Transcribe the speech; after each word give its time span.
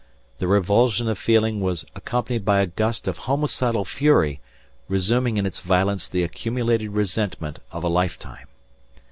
The 0.39 0.47
revulsion 0.47 1.07
of 1.07 1.19
feeling 1.19 1.61
was 1.61 1.85
accompanied 1.95 2.43
by 2.43 2.59
a 2.61 2.65
gust 2.65 3.07
of 3.07 3.19
homicidal 3.29 3.85
fury 3.85 4.41
resuming 4.87 5.37
in 5.37 5.45
its 5.45 5.59
violence 5.59 6.07
the 6.07 6.23
accumulated 6.23 6.89
resentment 6.89 7.59
of 7.71 7.83
a 7.83 7.87
lifetime. 7.87 8.47